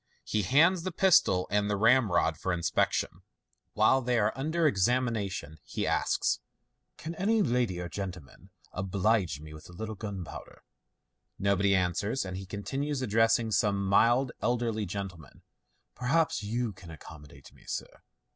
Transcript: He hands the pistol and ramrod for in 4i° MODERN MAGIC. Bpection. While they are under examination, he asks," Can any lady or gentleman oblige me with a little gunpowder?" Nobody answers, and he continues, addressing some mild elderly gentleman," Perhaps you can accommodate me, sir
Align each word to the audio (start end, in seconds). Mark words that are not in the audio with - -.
He 0.23 0.41
hands 0.41 0.81
the 0.81 0.91
pistol 0.91 1.45
and 1.51 1.69
ramrod 1.69 2.35
for 2.35 2.51
in 2.51 2.61
4i° 2.61 2.75
MODERN 2.75 2.75
MAGIC. 2.75 2.89
Bpection. 3.11 3.21
While 3.73 4.01
they 4.01 4.17
are 4.17 4.33
under 4.35 4.65
examination, 4.65 5.59
he 5.63 5.85
asks," 5.85 6.39
Can 6.97 7.13
any 7.13 7.43
lady 7.43 7.79
or 7.79 7.87
gentleman 7.87 8.49
oblige 8.73 9.41
me 9.41 9.53
with 9.53 9.69
a 9.69 9.73
little 9.73 9.93
gunpowder?" 9.93 10.63
Nobody 11.37 11.75
answers, 11.75 12.25
and 12.25 12.35
he 12.35 12.47
continues, 12.47 13.03
addressing 13.03 13.51
some 13.51 13.85
mild 13.85 14.31
elderly 14.41 14.87
gentleman," 14.87 15.43
Perhaps 15.99 16.41
you 16.41 16.73
can 16.73 16.89
accommodate 16.89 17.53
me, 17.53 17.65
sir 17.67 18.01